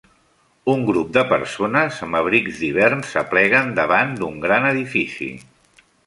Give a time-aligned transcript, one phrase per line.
[0.71, 5.29] Un grup de persones amb abrics d'hivern s'apleguen davant d'un gran edifici.